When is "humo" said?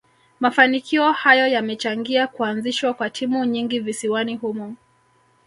4.35-4.75